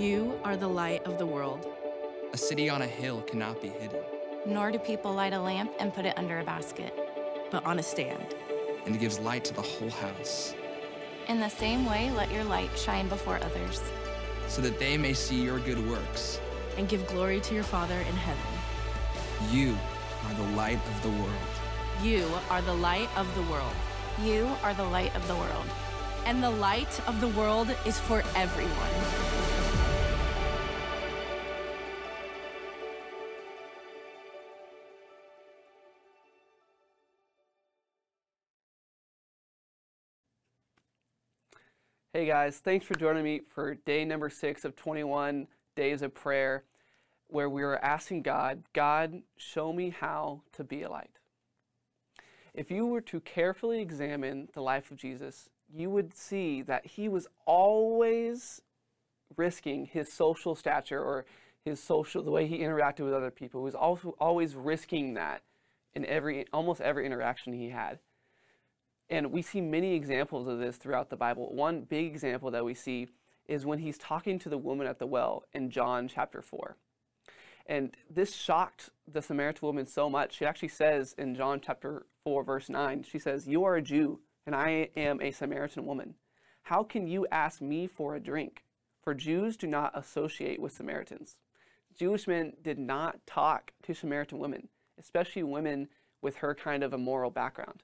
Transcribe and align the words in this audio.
You 0.00 0.40
are 0.44 0.56
the 0.56 0.66
light 0.66 1.04
of 1.04 1.18
the 1.18 1.26
world. 1.26 1.66
A 2.32 2.38
city 2.38 2.70
on 2.70 2.80
a 2.80 2.86
hill 2.86 3.20
cannot 3.20 3.60
be 3.60 3.68
hidden. 3.68 4.00
Nor 4.46 4.70
do 4.70 4.78
people 4.78 5.12
light 5.12 5.34
a 5.34 5.38
lamp 5.38 5.72
and 5.78 5.92
put 5.92 6.06
it 6.06 6.16
under 6.16 6.38
a 6.38 6.42
basket, 6.42 6.98
but 7.50 7.62
on 7.66 7.78
a 7.78 7.82
stand. 7.82 8.34
And 8.86 8.96
it 8.96 8.98
gives 8.98 9.18
light 9.18 9.44
to 9.44 9.52
the 9.52 9.60
whole 9.60 9.90
house. 9.90 10.54
In 11.28 11.38
the 11.38 11.50
same 11.50 11.84
way, 11.84 12.10
let 12.12 12.32
your 12.32 12.44
light 12.44 12.70
shine 12.78 13.10
before 13.10 13.36
others, 13.44 13.82
so 14.48 14.62
that 14.62 14.78
they 14.78 14.96
may 14.96 15.12
see 15.12 15.42
your 15.42 15.58
good 15.58 15.86
works 15.86 16.40
and 16.78 16.88
give 16.88 17.06
glory 17.06 17.38
to 17.40 17.54
your 17.54 17.64
Father 17.64 17.98
in 17.98 18.16
heaven. 18.16 18.52
You 19.52 19.76
are 20.26 20.34
the 20.34 20.56
light 20.56 20.80
of 20.86 21.02
the 21.02 21.10
world. 21.20 21.52
You 22.02 22.26
are 22.48 22.62
the 22.62 22.72
light 22.72 23.10
of 23.18 23.26
the 23.34 23.42
world. 23.52 23.76
You 24.24 24.48
are 24.62 24.72
the 24.72 24.82
light 24.84 25.14
of 25.14 25.28
the 25.28 25.34
world. 25.34 25.66
And 26.24 26.42
the 26.42 26.48
light 26.48 27.06
of 27.06 27.20
the 27.20 27.28
world 27.28 27.68
is 27.84 28.00
for 28.00 28.22
everyone. 28.34 29.59
Hey 42.12 42.26
guys, 42.26 42.56
thanks 42.56 42.84
for 42.84 42.96
joining 42.96 43.22
me 43.22 43.42
for 43.54 43.76
day 43.76 44.04
number 44.04 44.28
six 44.28 44.64
of 44.64 44.74
21 44.74 45.46
days 45.76 46.02
of 46.02 46.12
prayer, 46.12 46.64
where 47.28 47.48
we 47.48 47.62
are 47.62 47.76
asking 47.76 48.22
God, 48.22 48.64
God, 48.72 49.22
show 49.36 49.72
me 49.72 49.90
how 49.90 50.42
to 50.54 50.64
be 50.64 50.82
a 50.82 50.90
light. 50.90 51.20
If 52.52 52.68
you 52.68 52.84
were 52.84 53.00
to 53.02 53.20
carefully 53.20 53.80
examine 53.80 54.48
the 54.54 54.60
life 54.60 54.90
of 54.90 54.96
Jesus, 54.96 55.50
you 55.72 55.88
would 55.88 56.16
see 56.16 56.62
that 56.62 56.84
he 56.84 57.08
was 57.08 57.28
always 57.46 58.60
risking 59.36 59.86
his 59.86 60.12
social 60.12 60.56
stature 60.56 61.00
or 61.00 61.26
his 61.64 61.80
social, 61.80 62.24
the 62.24 62.32
way 62.32 62.48
he 62.48 62.58
interacted 62.58 63.04
with 63.04 63.14
other 63.14 63.30
people. 63.30 63.60
He 63.60 63.66
was 63.66 63.76
also 63.76 64.16
always 64.18 64.56
risking 64.56 65.14
that 65.14 65.42
in 65.94 66.04
every, 66.06 66.44
almost 66.52 66.80
every 66.80 67.06
interaction 67.06 67.52
he 67.52 67.68
had. 67.68 68.00
And 69.10 69.32
we 69.32 69.42
see 69.42 69.60
many 69.60 69.94
examples 69.94 70.46
of 70.46 70.60
this 70.60 70.76
throughout 70.76 71.10
the 71.10 71.16
Bible. 71.16 71.52
One 71.52 71.82
big 71.82 72.06
example 72.06 72.50
that 72.52 72.64
we 72.64 72.74
see 72.74 73.08
is 73.48 73.66
when 73.66 73.80
he's 73.80 73.98
talking 73.98 74.38
to 74.38 74.48
the 74.48 74.56
woman 74.56 74.86
at 74.86 75.00
the 75.00 75.06
well 75.06 75.44
in 75.52 75.70
John 75.70 76.06
chapter 76.06 76.40
4. 76.40 76.76
And 77.66 77.96
this 78.08 78.34
shocked 78.34 78.90
the 79.10 79.20
Samaritan 79.20 79.66
woman 79.66 79.86
so 79.86 80.08
much. 80.08 80.36
She 80.36 80.46
actually 80.46 80.68
says 80.68 81.14
in 81.18 81.34
John 81.34 81.60
chapter 81.60 82.06
4, 82.22 82.44
verse 82.44 82.68
9, 82.68 83.02
she 83.02 83.18
says, 83.18 83.48
You 83.48 83.64
are 83.64 83.76
a 83.76 83.82
Jew, 83.82 84.20
and 84.46 84.54
I 84.54 84.90
am 84.96 85.20
a 85.20 85.32
Samaritan 85.32 85.84
woman. 85.86 86.14
How 86.62 86.84
can 86.84 87.08
you 87.08 87.26
ask 87.32 87.60
me 87.60 87.88
for 87.88 88.14
a 88.14 88.20
drink? 88.20 88.64
For 89.02 89.14
Jews 89.14 89.56
do 89.56 89.66
not 89.66 89.96
associate 89.98 90.60
with 90.60 90.72
Samaritans. 90.72 91.36
Jewish 91.98 92.28
men 92.28 92.52
did 92.62 92.78
not 92.78 93.26
talk 93.26 93.72
to 93.82 93.94
Samaritan 93.94 94.38
women, 94.38 94.68
especially 94.98 95.42
women 95.42 95.88
with 96.22 96.36
her 96.36 96.54
kind 96.54 96.84
of 96.84 96.92
a 96.92 96.98
moral 96.98 97.30
background. 97.30 97.82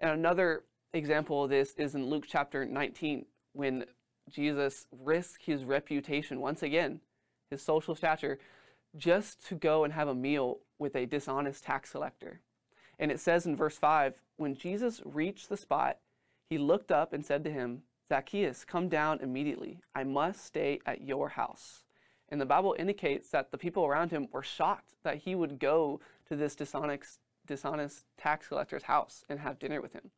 And 0.00 0.10
another 0.10 0.64
example 0.92 1.44
of 1.44 1.50
this 1.50 1.74
is 1.74 1.94
in 1.94 2.06
Luke 2.06 2.24
chapter 2.28 2.64
19, 2.64 3.26
when 3.52 3.84
Jesus 4.30 4.86
risked 4.90 5.44
his 5.44 5.64
reputation 5.64 6.40
once 6.40 6.62
again, 6.62 7.00
his 7.50 7.62
social 7.62 7.94
stature, 7.94 8.38
just 8.96 9.46
to 9.46 9.54
go 9.54 9.84
and 9.84 9.92
have 9.92 10.08
a 10.08 10.14
meal 10.14 10.58
with 10.78 10.96
a 10.96 11.06
dishonest 11.06 11.64
tax 11.64 11.90
collector. 11.90 12.40
And 12.98 13.10
it 13.10 13.20
says 13.20 13.46
in 13.46 13.56
verse 13.56 13.76
5 13.76 14.22
when 14.36 14.54
Jesus 14.54 15.00
reached 15.04 15.48
the 15.48 15.56
spot, 15.56 15.98
he 16.48 16.58
looked 16.58 16.90
up 16.90 17.12
and 17.12 17.24
said 17.24 17.44
to 17.44 17.50
him, 17.50 17.82
Zacchaeus, 18.08 18.64
come 18.64 18.88
down 18.88 19.20
immediately. 19.20 19.80
I 19.94 20.04
must 20.04 20.44
stay 20.44 20.80
at 20.86 21.02
your 21.02 21.30
house. 21.30 21.82
And 22.28 22.40
the 22.40 22.46
Bible 22.46 22.74
indicates 22.78 23.30
that 23.30 23.50
the 23.50 23.58
people 23.58 23.84
around 23.84 24.10
him 24.10 24.28
were 24.32 24.42
shocked 24.42 24.94
that 25.04 25.18
he 25.18 25.34
would 25.34 25.58
go 25.58 26.00
to 26.28 26.36
this 26.36 26.56
dishonest, 26.56 27.18
dishonest 27.46 28.04
tax 28.16 28.48
collector's 28.48 28.84
house 28.84 29.24
and 29.28 29.40
have 29.40 29.58
dinner 29.58 29.80
with 29.80 29.92
him. 29.92 30.10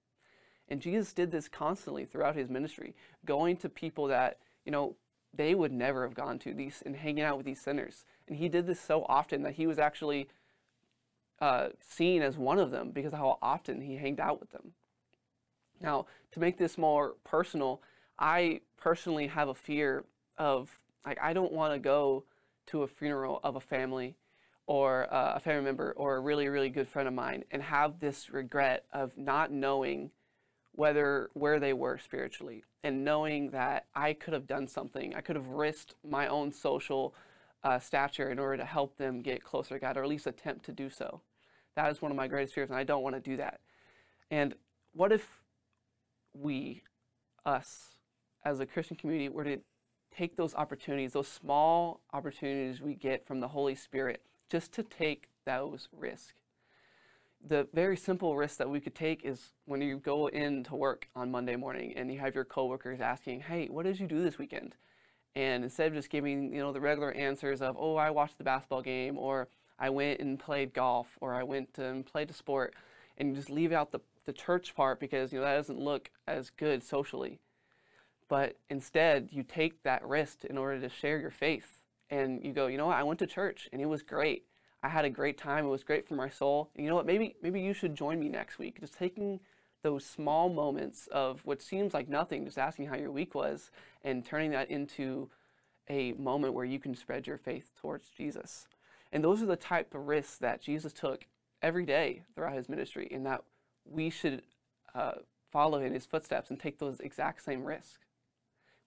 And 0.69 0.81
Jesus 0.81 1.12
did 1.12 1.31
this 1.31 1.49
constantly 1.49 2.05
throughout 2.05 2.37
his 2.37 2.50
ministry, 2.50 2.94
going 3.25 3.56
to 3.59 3.69
people 3.69 4.06
that, 4.09 4.39
you 4.65 4.72
know, 4.72 4.97
they 5.33 5.55
would 5.55 5.72
never 5.72 6.03
have 6.03 6.15
gone 6.15 6.39
to 6.41 6.55
these 6.55 6.83
and 6.84 6.97
hanging 6.97 7.25
out 7.25 7.37
with 7.37 7.47
these 7.47 7.61
sinners. 7.61 8.05
And 8.27 8.37
he 8.37 8.49
did 8.49 8.66
this 8.66 8.81
so 8.81 9.05
often 9.09 9.43
that 9.43 9.55
he 9.55 9.66
was 9.66 9.78
actually 9.78 10.28
uh, 11.41 11.69
seen 11.81 12.22
as 12.22 12.37
one 12.37 12.59
of 12.59 12.71
them 12.71 12.91
because 12.91 13.12
of 13.12 13.19
how 13.19 13.39
often 13.41 13.81
he 13.81 13.97
hanged 13.97 14.21
out 14.21 14.41
with 14.41 14.50
them. 14.50 14.72
Now, 15.81 16.06
to 16.33 16.41
make 16.41 16.59
this 16.59 16.77
more 16.77 17.15
personal, 17.25 17.81
I 18.19 18.60
personally 18.77 19.28
have 19.28 19.49
a 19.49 19.55
fear 19.55 20.05
of, 20.37 20.71
like, 21.06 21.19
I 21.22 21.33
don't 21.33 21.53
want 21.53 21.72
to 21.72 21.78
go 21.78 22.25
to 22.66 22.83
a 22.83 22.89
funeral 22.89 23.41
of 23.43 23.56
a 23.56 23.60
family 23.60 24.16
or 24.68 25.12
uh, 25.12 25.32
a 25.34 25.40
family 25.40 25.64
member 25.64 25.92
or 25.96 26.16
a 26.16 26.20
really, 26.20 26.46
really 26.46 26.68
good 26.68 26.86
friend 26.86 27.08
of 27.08 27.14
mine 27.14 27.42
and 27.50 27.62
have 27.62 27.98
this 28.00 28.28
regret 28.28 28.84
of 28.92 29.16
not 29.16 29.50
knowing 29.50 30.10
whether 30.72 31.30
where 31.32 31.58
they 31.58 31.72
were 31.72 31.98
spiritually 31.98 32.62
and 32.84 33.02
knowing 33.02 33.50
that 33.50 33.86
I 33.94 34.12
could 34.12 34.34
have 34.34 34.46
done 34.46 34.68
something. 34.68 35.14
I 35.14 35.22
could 35.22 35.36
have 35.36 35.48
risked 35.48 35.94
my 36.06 36.28
own 36.28 36.52
social 36.52 37.14
uh, 37.64 37.78
stature 37.78 38.30
in 38.30 38.38
order 38.38 38.58
to 38.58 38.64
help 38.66 38.98
them 38.98 39.22
get 39.22 39.42
closer 39.42 39.74
to 39.74 39.80
God 39.80 39.96
or 39.96 40.02
at 40.02 40.08
least 40.08 40.26
attempt 40.26 40.66
to 40.66 40.72
do 40.72 40.90
so. 40.90 41.22
That 41.74 41.90
is 41.90 42.02
one 42.02 42.10
of 42.10 42.16
my 42.16 42.28
greatest 42.28 42.54
fears, 42.54 42.68
and 42.68 42.78
I 42.78 42.84
don't 42.84 43.02
want 43.02 43.16
to 43.16 43.20
do 43.20 43.38
that. 43.38 43.60
And 44.30 44.54
what 44.92 45.12
if 45.12 45.26
we, 46.34 46.82
us, 47.46 47.96
as 48.44 48.60
a 48.60 48.66
Christian 48.66 48.98
community, 48.98 49.30
were 49.30 49.44
to 49.44 49.60
take 50.14 50.36
those 50.36 50.54
opportunities, 50.54 51.14
those 51.14 51.28
small 51.28 52.02
opportunities 52.12 52.82
we 52.82 52.94
get 52.94 53.26
from 53.26 53.40
the 53.40 53.48
Holy 53.48 53.74
Spirit, 53.74 54.22
just 54.48 54.72
to 54.72 54.82
take 54.82 55.28
those 55.44 55.88
risks. 55.92 56.34
The 57.47 57.69
very 57.72 57.97
simple 57.97 58.36
risk 58.36 58.59
that 58.59 58.69
we 58.69 58.81
could 58.81 58.94
take 58.94 59.25
is 59.25 59.53
when 59.66 59.81
you 59.81 59.98
go 59.98 60.26
in 60.28 60.64
to 60.64 60.75
work 60.75 61.09
on 61.14 61.31
Monday 61.31 61.56
morning 61.56 61.92
and 61.97 62.12
you 62.12 62.19
have 62.19 62.34
your 62.34 62.44
coworkers 62.44 63.00
asking, 63.00 63.41
"Hey, 63.42 63.69
what 63.69 63.84
did 63.84 64.00
you 64.00 64.06
do 64.06 64.22
this 64.22 64.38
weekend?" 64.38 64.75
And 65.36 65.62
instead 65.62 65.88
of 65.88 65.94
just 65.94 66.10
giving, 66.10 66.53
you 66.53 66.60
know, 66.60 66.72
the 66.72 66.81
regular 66.81 67.12
answers 67.12 67.62
of, 67.62 67.76
"Oh, 67.78 67.94
I 67.94 68.10
watched 68.10 68.38
the 68.38 68.44
basketball 68.44 68.82
game," 68.82 69.16
or 69.16 69.48
"I 69.78 69.91
went 69.91 70.20
and 70.20 70.38
played 70.38 70.72
golf," 70.75 71.16
or 71.20 71.34
"I 71.34 71.44
went 71.44 71.78
and 71.78 72.04
played 72.04 72.30
a 72.30 72.32
sport," 72.32 72.75
and 73.16 73.36
just 73.36 73.50
leave 73.50 73.72
out 73.72 73.92
the 73.92 74.00
the 74.25 74.32
church 74.34 74.75
part 74.75 75.00
because 75.00 75.32
you 75.32 75.38
know 75.38 75.44
that 75.47 75.54
doesn't 75.54 75.80
look 75.80 76.10
as 76.26 76.50
good 76.50 76.82
socially. 76.82 77.38
But 78.28 78.59
instead, 78.69 79.30
you 79.32 79.42
take 79.42 79.82
that 79.84 80.06
risk 80.06 80.44
in 80.44 80.59
order 80.59 80.78
to 80.80 80.91
share 80.91 81.19
your 81.19 81.30
faith 81.30 81.78
and 82.10 82.44
you 82.44 82.52
go, 82.52 82.66
you 82.66 82.78
know 82.78 82.86
what, 82.86 82.96
I 82.96 83.02
went 83.02 83.19
to 83.20 83.26
church 83.26 83.69
and 83.72 83.80
it 83.80 83.86
was 83.86 84.02
great. 84.02 84.44
I 84.82 84.88
had 84.88 85.04
a 85.04 85.10
great 85.10 85.36
time. 85.36 85.66
It 85.66 85.70
was 85.70 85.84
great 85.84 86.06
for 86.06 86.14
my 86.14 86.28
soul. 86.28 86.70
And 86.74 86.84
you 86.84 86.91
know 86.91 86.96
what, 86.96 87.06
maybe 87.06 87.36
maybe 87.42 87.60
you 87.60 87.72
should 87.72 87.94
join 87.94 88.20
me 88.20 88.28
next 88.28 88.58
week. 88.58 88.80
Just 88.80 88.94
taking 88.94 89.41
those 89.82 90.04
small 90.04 90.48
moments 90.48 91.08
of 91.08 91.41
what 91.44 91.62
seems 91.62 91.94
like 91.94 92.08
nothing, 92.08 92.44
just 92.44 92.58
asking 92.58 92.86
how 92.86 92.97
your 92.97 93.12
week 93.12 93.34
was 93.34 93.70
and 94.02 94.24
turning 94.24 94.50
that 94.50 94.70
into 94.70 95.30
a 95.88 96.12
moment 96.12 96.54
where 96.54 96.64
you 96.64 96.78
can 96.78 96.94
spread 96.94 97.26
your 97.26 97.38
faith 97.38 97.70
towards 97.80 98.08
Jesus. 98.08 98.66
And 99.12 99.24
those 99.24 99.42
are 99.42 99.47
the 99.47 99.56
type 99.56 99.94
of 99.94 100.06
risks 100.06 100.36
that 100.38 100.60
Jesus 100.60 100.92
took 100.92 101.26
every 101.62 101.86
day 101.86 102.22
throughout 102.34 102.56
his 102.56 102.68
ministry, 102.68 103.08
and 103.10 103.24
that 103.26 103.42
we 103.84 104.10
should 104.10 104.42
uh, 104.94 105.14
follow 105.50 105.80
in 105.80 105.92
his 105.92 106.06
footsteps 106.06 106.50
and 106.50 106.60
take 106.60 106.78
those 106.78 107.00
exact 107.00 107.42
same 107.42 107.64
risks. 107.64 107.98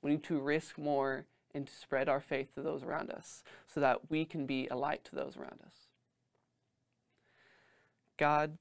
We 0.02 0.12
need 0.12 0.24
to 0.24 0.40
risk 0.40 0.78
more 0.78 1.26
and 1.54 1.68
to 1.68 1.74
spread 1.74 2.10
our 2.10 2.22
faith 2.22 2.54
to 2.56 2.62
those 2.62 2.84
around 2.84 3.10
us 3.10 3.44
so 3.68 3.80
that 3.80 4.10
we 4.10 4.26
can 4.26 4.46
be 4.46 4.68
a 4.70 4.76
light 4.76 5.04
to 5.06 5.16
those 5.16 5.38
around 5.38 5.60
us. 5.66 5.88
God, 8.18 8.58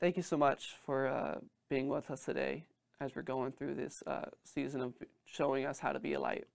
thank 0.00 0.16
you 0.16 0.22
so 0.22 0.36
much 0.36 0.74
for 0.84 1.06
uh, 1.06 1.38
being 1.68 1.88
with 1.88 2.10
us 2.10 2.24
today 2.24 2.64
as 3.00 3.14
we're 3.14 3.22
going 3.22 3.52
through 3.52 3.74
this 3.74 4.02
uh, 4.06 4.26
season 4.44 4.80
of 4.80 4.94
showing 5.24 5.64
us 5.66 5.78
how 5.78 5.92
to 5.92 6.00
be 6.00 6.14
a 6.14 6.20
light. 6.20 6.46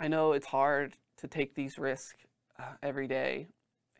I 0.00 0.08
know 0.08 0.32
it's 0.32 0.46
hard 0.46 0.94
to 1.18 1.28
take 1.28 1.54
these 1.54 1.78
risks 1.78 2.16
uh, 2.58 2.74
every 2.82 3.06
day 3.06 3.48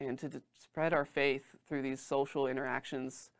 and 0.00 0.19
to, 0.19 0.43
spread 0.61 0.93
our 0.93 1.05
faith 1.05 1.43
through 1.67 1.82
these 1.82 2.00
social 2.00 2.47
interactions, 2.47 3.31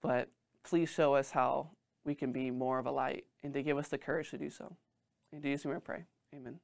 but 0.00 0.28
please 0.62 0.88
show 0.88 1.14
us 1.14 1.32
how 1.32 1.68
we 2.04 2.14
can 2.14 2.32
be 2.32 2.50
more 2.50 2.78
of 2.78 2.86
a 2.86 2.90
light 2.90 3.24
and 3.42 3.52
to 3.52 3.62
give 3.62 3.76
us 3.76 3.88
the 3.88 3.98
courage 3.98 4.30
to 4.30 4.38
do 4.38 4.48
so. 4.48 4.76
In 5.32 5.42
Jesus' 5.42 5.66
name 5.66 5.76
I 5.76 5.80
pray. 5.80 6.04
Amen. 6.34 6.60